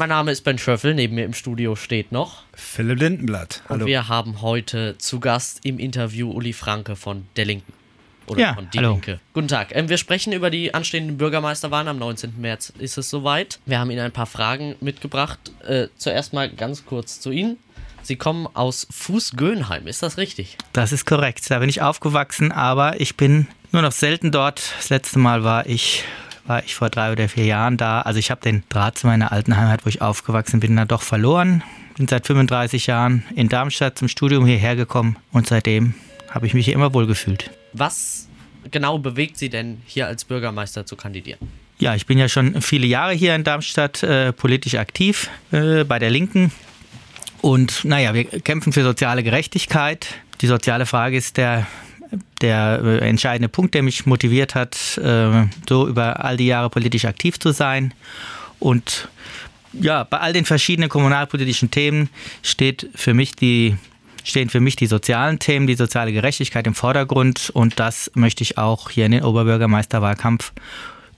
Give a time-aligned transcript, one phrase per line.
[0.00, 3.62] Mein Name ist Ben Schöffel, neben mir im Studio steht noch Philipp Lindenblatt.
[3.68, 3.82] Hallo.
[3.82, 7.74] Und wir haben heute zu Gast im Interview Uli Franke von der Linken.
[8.26, 8.92] Oder ja, von Die hallo.
[8.92, 9.20] Linke.
[9.34, 9.76] Guten Tag.
[9.76, 11.86] Ähm, wir sprechen über die anstehenden Bürgermeisterwahlen.
[11.86, 12.40] Am 19.
[12.40, 13.60] März ist es soweit.
[13.66, 15.38] Wir haben Ihnen ein paar Fragen mitgebracht.
[15.68, 17.58] Äh, zuerst mal ganz kurz zu Ihnen.
[18.00, 20.56] Sie kommen aus Fußgönheim, ist das richtig?
[20.72, 21.44] Das ist korrekt.
[21.50, 24.62] Da bin ich aufgewachsen, aber ich bin nur noch selten dort.
[24.78, 26.04] Das letzte Mal war ich
[26.46, 28.02] war ich vor drei oder vier Jahren da.
[28.02, 31.02] Also ich habe den Draht zu meiner alten Heimat, wo ich aufgewachsen bin, dann doch
[31.02, 31.62] verloren.
[31.96, 35.94] Bin seit 35 Jahren in Darmstadt zum Studium hierher gekommen und seitdem
[36.30, 37.50] habe ich mich hier immer wohl gefühlt.
[37.72, 38.28] Was
[38.70, 41.40] genau bewegt Sie denn hier als Bürgermeister zu kandidieren?
[41.78, 45.98] Ja, ich bin ja schon viele Jahre hier in Darmstadt äh, politisch aktiv äh, bei
[45.98, 46.52] der Linken.
[47.40, 50.08] Und naja, wir kämpfen für soziale Gerechtigkeit.
[50.42, 51.66] Die soziale Frage ist der
[52.40, 57.04] der äh, entscheidende Punkt, der mich motiviert hat, äh, so über all die Jahre politisch
[57.04, 57.94] aktiv zu sein.
[58.58, 59.08] Und
[59.72, 62.10] ja, bei all den verschiedenen kommunalpolitischen Themen
[62.42, 63.76] steht für mich die,
[64.24, 67.50] stehen für mich die sozialen Themen, die soziale Gerechtigkeit im Vordergrund.
[67.50, 70.52] Und das möchte ich auch hier in den Oberbürgermeisterwahlkampf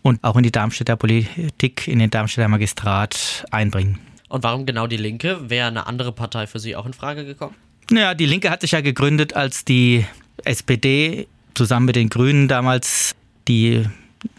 [0.03, 3.99] und auch in die Darmstädter Politik, in den Darmstädter Magistrat einbringen.
[4.29, 5.51] Und warum genau die Linke?
[5.51, 7.55] Wäre eine andere Partei für Sie auch in Frage gekommen?
[7.91, 10.07] Naja, die Linke hat sich ja gegründet, als die
[10.45, 13.15] SPD zusammen mit den Grünen damals
[13.49, 13.85] die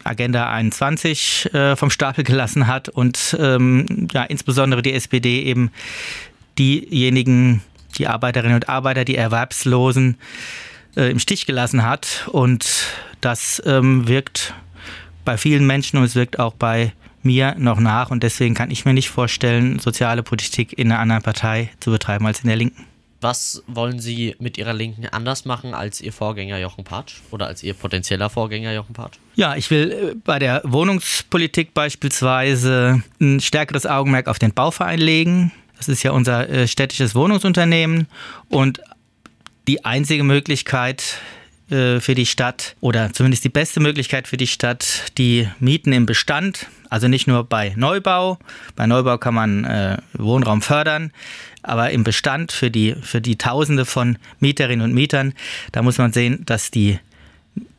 [0.02, 5.70] Agenda 21 äh, vom Stapel gelassen hat und ähm, ja, insbesondere die SPD eben
[6.58, 7.62] diejenigen,
[7.98, 10.16] die Arbeiterinnen und Arbeiter, die Erwerbslosen
[10.96, 12.28] äh, im Stich gelassen hat.
[12.30, 12.86] Und
[13.20, 14.54] das ähm, wirkt
[15.24, 18.10] bei vielen Menschen und es wirkt auch bei mir noch nach.
[18.10, 22.26] Und deswegen kann ich mir nicht vorstellen, soziale Politik in einer anderen Partei zu betreiben
[22.26, 22.84] als in der Linken.
[23.24, 27.62] Was wollen Sie mit Ihrer Linken anders machen als Ihr Vorgänger Jochen Patsch oder als
[27.62, 29.16] Ihr potenzieller Vorgänger Jochen Patsch?
[29.34, 35.52] Ja, ich will äh, bei der Wohnungspolitik beispielsweise ein stärkeres Augenmerk auf den Bauverein legen.
[35.78, 38.08] Das ist ja unser äh, städtisches Wohnungsunternehmen
[38.50, 38.82] und
[39.68, 41.16] die einzige Möglichkeit,
[41.70, 46.06] äh, für die Stadt oder zumindest die beste Möglichkeit für die Stadt, die Mieten im
[46.06, 48.38] Bestand, also nicht nur bei Neubau,
[48.76, 51.12] bei Neubau kann man äh, Wohnraum fördern,
[51.62, 55.32] aber im Bestand für die, für die Tausende von Mieterinnen und Mietern,
[55.72, 56.98] da muss man sehen, dass die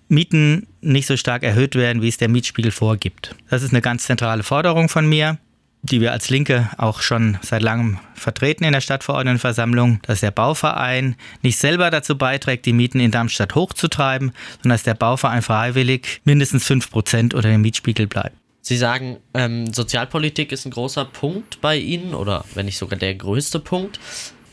[0.07, 3.35] Mieten nicht so stark erhöht werden, wie es der Mietspiegel vorgibt.
[3.49, 5.37] Das ist eine ganz zentrale Forderung von mir
[5.85, 11.15] die wir als Linke auch schon seit langem vertreten in der Stadtverordnetenversammlung, dass der Bauverein
[11.41, 14.31] nicht selber dazu beiträgt, die Mieten in Darmstadt hochzutreiben,
[14.61, 18.35] sondern dass der Bauverein freiwillig mindestens 5% unter dem Mietspiegel bleibt.
[18.61, 23.13] Sie sagen, ähm, Sozialpolitik ist ein großer Punkt bei Ihnen oder wenn nicht sogar der
[23.13, 23.99] größte Punkt.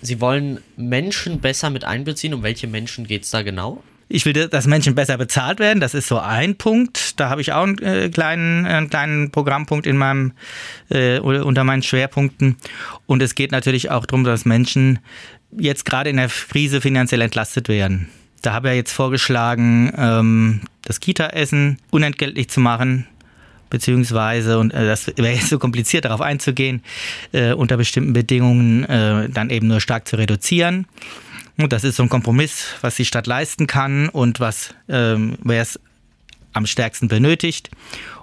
[0.02, 2.34] Sie wollen Menschen besser mit einbeziehen.
[2.34, 3.82] Um welche Menschen geht es da genau?
[4.14, 5.80] Ich will, dass Menschen besser bezahlt werden.
[5.80, 7.18] Das ist so ein Punkt.
[7.18, 10.32] Da habe ich auch einen äh, kleinen, einen kleinen Programmpunkt in meinem,
[10.90, 12.58] äh, unter meinen Schwerpunkten.
[13.06, 14.98] Und es geht natürlich auch darum, dass Menschen
[15.56, 18.10] jetzt gerade in der Krise finanziell entlastet werden.
[18.42, 23.06] Da habe ich jetzt vorgeschlagen, ähm, das Kita-Essen unentgeltlich zu machen
[23.70, 26.82] beziehungsweise, und äh, das wäre jetzt so kompliziert, darauf einzugehen,
[27.32, 30.86] äh, unter bestimmten Bedingungen äh, dann eben nur stark zu reduzieren.
[31.58, 35.62] Und das ist so ein Kompromiss, was die Stadt leisten kann und was ähm, wer
[35.62, 35.78] es
[36.52, 37.70] am stärksten benötigt.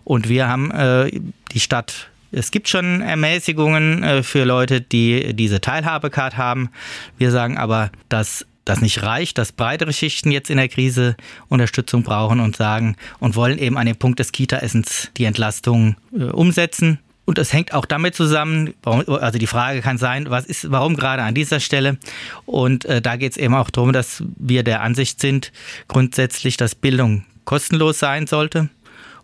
[0.04, 1.12] Und wir haben äh,
[1.52, 6.70] die Stadt es gibt schon Ermäßigungen äh, für Leute, die diese Teilhabecard haben.
[7.18, 11.16] Wir sagen aber, dass das nicht reicht, dass breitere Schichten jetzt in der Krise
[11.48, 16.26] Unterstützung brauchen und sagen und wollen eben an dem Punkt des Kita-Essens die Entlastung äh,
[16.26, 17.00] umsetzen.
[17.30, 21.22] Und das hängt auch damit zusammen, also die Frage kann sein, was ist, warum gerade
[21.22, 22.00] an dieser Stelle?
[22.48, 25.52] Und äh, da geht es eben auch darum, dass wir der Ansicht sind,
[25.88, 28.70] grundsätzlich, dass Bildung kostenlos sein sollte.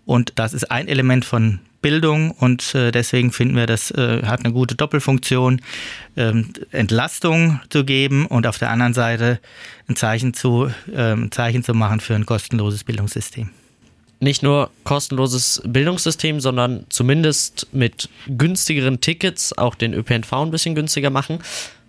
[0.06, 4.42] Und das ist ein Element von Bildung und äh, deswegen finden wir, das äh, hat
[4.46, 5.62] eine gute Doppelfunktion,
[6.16, 9.40] ähm, Entlastung zu geben und auf der anderen Seite
[9.88, 13.50] ein Zeichen zu, ähm, Zeichen zu machen für ein kostenloses Bildungssystem
[14.20, 21.10] nicht nur kostenloses Bildungssystem, sondern zumindest mit günstigeren Tickets auch den ÖPNV ein bisschen günstiger
[21.10, 21.40] machen.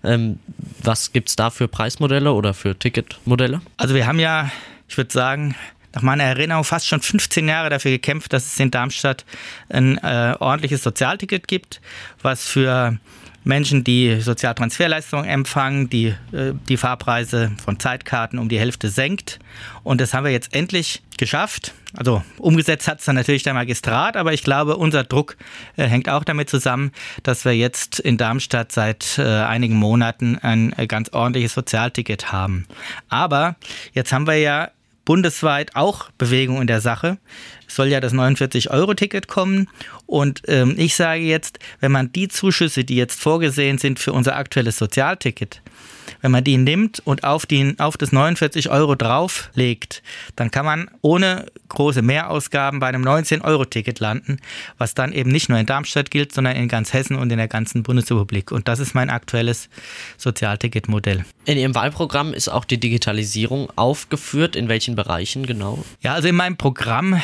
[0.04, 0.38] Ähm,
[0.82, 3.60] was gibt es da für Preismodelle oder für Ticketmodelle?
[3.76, 4.50] Also wir haben ja,
[4.88, 5.54] ich würde sagen,
[5.94, 9.24] nach meiner Erinnerung fast schon 15 Jahre dafür gekämpft, dass es in Darmstadt
[9.68, 11.80] ein äh, ordentliches Sozialticket gibt,
[12.22, 12.98] was für
[13.46, 19.38] Menschen, die Sozialtransferleistungen empfangen, die äh, die Fahrpreise von Zeitkarten um die Hälfte senkt.
[19.84, 21.72] Und das haben wir jetzt endlich geschafft.
[21.96, 25.36] Also umgesetzt hat es dann natürlich der Magistrat, aber ich glaube, unser Druck
[25.76, 26.90] äh, hängt auch damit zusammen,
[27.22, 32.66] dass wir jetzt in Darmstadt seit äh, einigen Monaten ein äh, ganz ordentliches Sozialticket haben.
[33.08, 33.56] Aber
[33.92, 34.70] jetzt haben wir ja
[35.06, 37.16] bundesweit auch Bewegung in der Sache.
[37.66, 39.70] Es soll ja das 49-Euro-Ticket kommen.
[40.04, 44.36] Und ähm, ich sage jetzt, wenn man die Zuschüsse, die jetzt vorgesehen sind für unser
[44.36, 45.62] aktuelles Sozialticket,
[46.26, 50.02] wenn man die nimmt und auf, die, auf das 49 Euro drauflegt,
[50.34, 54.38] dann kann man ohne große Mehrausgaben bei einem 19-Euro-Ticket landen,
[54.76, 57.46] was dann eben nicht nur in Darmstadt gilt, sondern in ganz Hessen und in der
[57.46, 58.50] ganzen Bundesrepublik.
[58.50, 59.68] Und das ist mein aktuelles
[60.16, 61.24] Sozialticketmodell.
[61.44, 64.56] In Ihrem Wahlprogramm ist auch die Digitalisierung aufgeführt.
[64.56, 65.84] In welchen Bereichen genau?
[66.02, 67.22] Ja, also in meinem Programm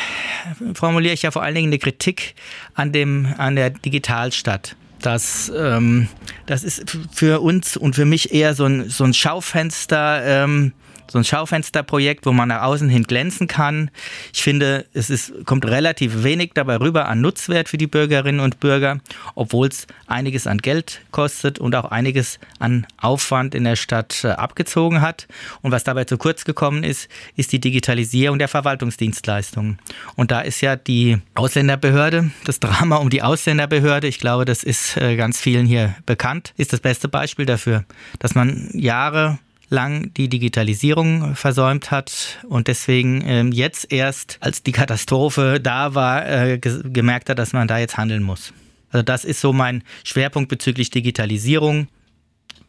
[0.75, 2.37] formuliere ich ja vor allen Dingen eine Kritik
[2.75, 4.76] an, dem, an der Digitalstadt.
[5.02, 6.08] Das, ähm,
[6.46, 10.22] das ist für uns und für mich eher so ein, so ein Schaufenster.
[10.25, 10.72] Ähm,
[11.12, 13.91] so ein Schaufensterprojekt, wo man nach außen hin glänzen kann.
[14.32, 18.61] Ich finde, es ist, kommt relativ wenig dabei rüber an Nutzwert für die Bürgerinnen und
[18.61, 18.99] Bürger,
[19.35, 24.29] obwohl es einiges an Geld kostet und auch einiges an Aufwand in der Stadt äh,
[24.29, 25.29] abgezogen hat.
[25.61, 29.79] Und was dabei zu kurz gekommen ist, ist die Digitalisierung der Verwaltungsdienstleistungen.
[30.17, 34.97] Und da ist ja die Ausländerbehörde, das Drama um die Ausländerbehörde, ich glaube, das ist
[34.97, 37.85] äh, ganz vielen hier bekannt, ist das beste Beispiel dafür,
[38.19, 39.38] dass man Jahre
[39.72, 46.28] lang die Digitalisierung versäumt hat und deswegen ähm, jetzt erst, als die Katastrophe da war,
[46.28, 48.52] äh, gemerkt hat, dass man da jetzt handeln muss.
[48.90, 51.88] Also das ist so mein Schwerpunkt bezüglich Digitalisierung,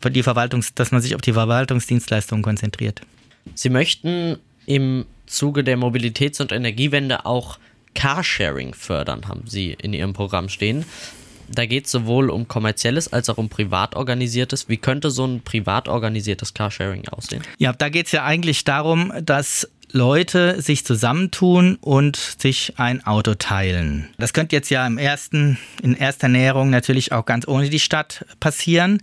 [0.03, 3.01] die Verwaltungs-, dass man sich auf die Verwaltungsdienstleistungen konzentriert.
[3.55, 7.59] Sie möchten im Zuge der Mobilitäts- und Energiewende auch
[7.93, 10.85] Carsharing fördern, haben Sie in Ihrem Programm stehen.
[11.49, 14.69] Da geht es sowohl um kommerzielles als auch um privat organisiertes.
[14.69, 17.43] Wie könnte so ein privat organisiertes Carsharing aussehen?
[17.57, 23.35] Ja, da geht es ja eigentlich darum, dass Leute sich zusammentun und sich ein Auto
[23.35, 24.09] teilen.
[24.17, 28.25] Das könnte jetzt ja im ersten, in erster Näherung natürlich auch ganz ohne die Stadt
[28.39, 29.01] passieren.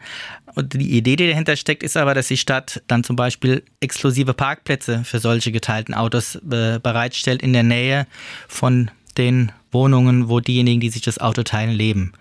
[0.57, 4.35] Und die Idee, die dahinter steckt, ist aber, dass die Stadt dann zum Beispiel exklusive
[4.35, 8.09] Parkplätze für solche geteilten Autos äh, bereitstellt in der Nähe
[8.49, 12.13] von den Wohnungen, wo diejenigen, die sich das Auto teilen, leben.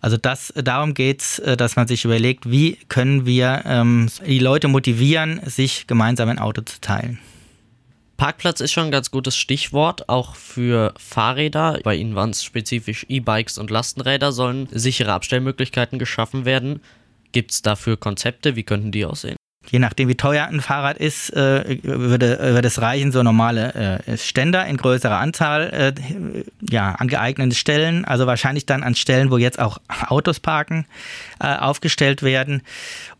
[0.00, 4.40] Also das, darum geht es, äh, dass man sich überlegt, wie können wir ähm, die
[4.40, 7.20] Leute motivieren, sich gemeinsam ein Auto zu teilen.
[8.16, 11.78] Parkplatz ist schon ein ganz gutes Stichwort, auch für Fahrräder.
[11.84, 16.80] Bei Ihnen waren es spezifisch E-Bikes und Lastenräder, sollen sichere Abstellmöglichkeiten geschaffen werden.
[17.32, 18.56] Gibt es dafür Konzepte?
[18.56, 19.39] Wie könnten die aussehen?
[19.70, 24.18] Je nachdem wie teuer ein Fahrrad ist, äh, würde, würde es reichen, so normale äh,
[24.18, 29.38] Ständer in größerer Anzahl äh, ja, an geeigneten Stellen, also wahrscheinlich dann an Stellen, wo
[29.38, 29.78] jetzt auch
[30.08, 30.86] Autos parken,
[31.38, 32.62] aufgestellt werden.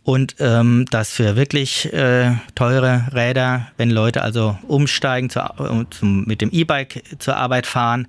[0.03, 5.41] Und ähm, das für wirklich äh, teure Räder, wenn Leute also umsteigen, zu,
[5.91, 8.09] zum, mit dem E-Bike zur Arbeit fahren,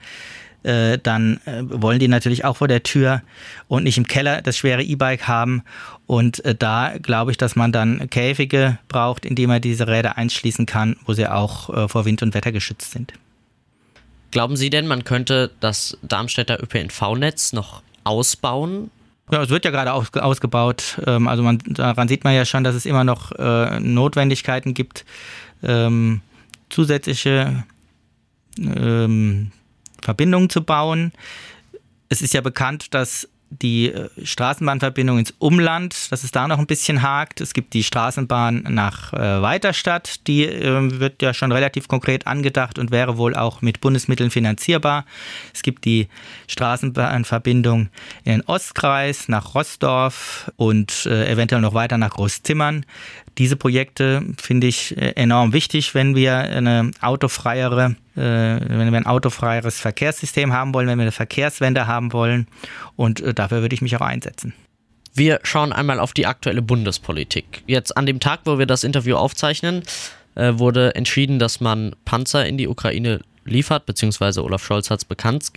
[0.64, 3.22] äh, dann äh, wollen die natürlich auch vor der Tür
[3.68, 5.64] und nicht im Keller das schwere E-Bike haben.
[6.08, 10.18] Und äh, da glaube ich, dass man dann Käfige braucht, in die man diese Räder
[10.18, 13.14] einschließen kann, wo sie auch äh, vor Wind und Wetter geschützt sind.
[14.32, 18.90] Glauben Sie denn, man könnte das Darmstädter ÖPNV-Netz noch ausbauen?
[19.30, 21.02] Ja, es wird ja gerade aus, ausgebaut.
[21.06, 25.06] Ähm, also man, daran sieht man ja schon, dass es immer noch äh, Notwendigkeiten gibt,
[25.64, 26.22] ähm,
[26.70, 27.64] zusätzliche
[28.58, 29.52] ähm,
[30.02, 31.12] Verbindungen zu bauen.
[32.10, 36.68] Es ist ja bekannt, dass die äh, Straßenbahnverbindung ins Umland, dass es da noch ein
[36.68, 37.42] bisschen hakt.
[37.42, 42.80] Es gibt die Straßenbahn nach äh, Weiterstadt, die äh, wird ja schon relativ konkret angedacht
[42.80, 45.06] und wäre wohl auch mit Bundesmitteln finanzierbar.
[45.54, 46.08] Es gibt die
[46.48, 47.90] Straßenbahnverbindung
[48.24, 52.86] in den Ostkreis nach Rossdorf und äh, eventuell noch weiter nach Großzimmern.
[53.38, 59.80] Diese Projekte finde ich äh, enorm wichtig, wenn wir eine autofreiere, wenn wir ein autofreieres
[59.80, 62.48] Verkehrssystem haben wollen, wenn wir eine Verkehrswende haben wollen.
[62.96, 64.54] Und äh, dafür würde ich mich auch einsetzen.
[65.14, 67.64] Wir schauen einmal auf die aktuelle Bundespolitik.
[67.68, 69.84] Jetzt an dem Tag, wo wir das Interview aufzeichnen,
[70.34, 75.52] wurde entschieden, dass man Panzer in die Ukraine liefert, beziehungsweise Olaf Scholz hat es bekannt,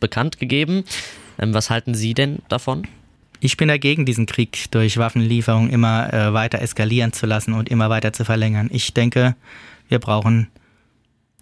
[0.00, 0.84] bekannt gegeben.
[1.38, 2.86] Ähm, was halten Sie denn davon?
[3.40, 7.88] Ich bin dagegen, diesen Krieg durch Waffenlieferung immer äh, weiter eskalieren zu lassen und immer
[7.88, 8.68] weiter zu verlängern.
[8.70, 9.34] Ich denke,
[9.88, 10.48] wir brauchen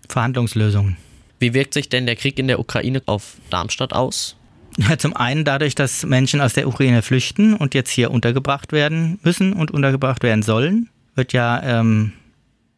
[0.08, 0.96] Verhandlungslösungen.
[1.38, 4.36] Wie wirkt sich denn der Krieg in der Ukraine auf Darmstadt aus?
[4.76, 9.18] Ja, zum einen dadurch, dass Menschen aus der Ukraine flüchten und jetzt hier untergebracht werden
[9.22, 12.12] müssen und untergebracht werden sollen, wird ja ähm,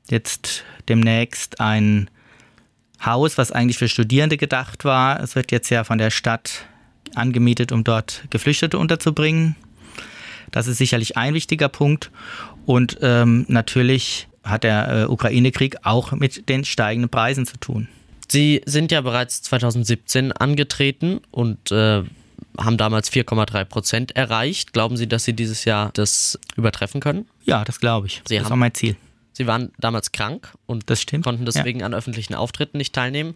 [0.09, 2.09] jetzt demnächst ein
[3.05, 6.67] Haus, was eigentlich für Studierende gedacht war, es wird jetzt ja von der Stadt
[7.15, 9.57] angemietet, um dort Geflüchtete unterzubringen.
[10.51, 12.11] Das ist sicherlich ein wichtiger Punkt.
[12.67, 17.89] Und ähm, natürlich hat der äh, Ukraine-Krieg auch mit den steigenden Preisen zu tun.
[18.29, 22.05] Sie sind ja bereits 2017 angetreten und äh,
[22.59, 24.73] haben damals 4,3 Prozent erreicht.
[24.73, 27.27] Glauben Sie, dass Sie dieses Jahr das übertreffen können?
[27.45, 28.23] Ja, das glaube ich.
[28.27, 28.97] Sie das haben, war mein Ziel.
[29.33, 31.87] Sie waren damals krank und das konnten deswegen ja.
[31.87, 33.35] an öffentlichen Auftritten nicht teilnehmen.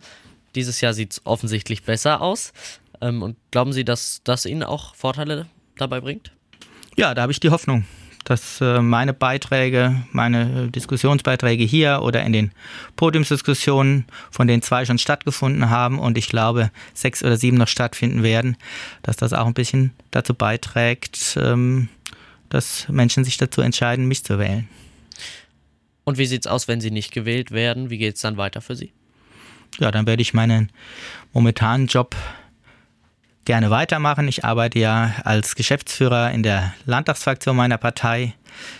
[0.55, 2.53] Dieses Jahr sieht es offensichtlich besser aus.
[3.01, 5.47] Ähm, und glauben Sie, dass das Ihnen auch Vorteile
[5.77, 6.33] dabei bringt?
[6.97, 7.85] Ja, da habe ich die Hoffnung,
[8.25, 12.53] dass äh, meine Beiträge, meine Diskussionsbeiträge hier oder in den
[12.97, 18.23] Podiumsdiskussionen, von denen zwei schon stattgefunden haben und ich glaube sechs oder sieben noch stattfinden
[18.23, 18.57] werden,
[19.03, 21.89] dass das auch ein bisschen dazu beiträgt, ähm,
[22.49, 24.69] dass Menschen sich dazu entscheiden, mich zu wählen.
[26.05, 27.91] Und wie sieht es aus, wenn Sie nicht gewählt werden?
[27.91, 28.93] Wie geht es dann weiter für Sie?
[29.79, 30.71] Ja, dann werde ich meinen
[31.33, 32.15] momentanen Job
[33.45, 34.29] gerne weitermachen.
[34.29, 38.35] Ich arbeite ja als Geschäftsführer in der Landtagsfraktion meiner Partei.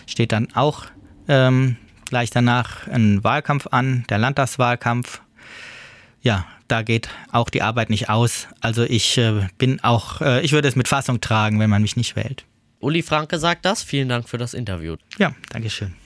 [0.07, 0.85] Steht dann auch
[1.27, 5.21] ähm, gleich danach ein Wahlkampf an, der Landtagswahlkampf.
[6.21, 8.47] Ja, da geht auch die Arbeit nicht aus.
[8.61, 11.95] Also ich äh, bin auch, äh, ich würde es mit Fassung tragen, wenn man mich
[11.95, 12.45] nicht wählt.
[12.79, 13.83] Uli Franke sagt das.
[13.83, 14.95] Vielen Dank für das Interview.
[15.17, 15.95] Ja, Dankeschön.